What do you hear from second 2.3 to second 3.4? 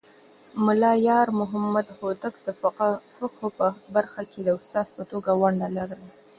د فقهه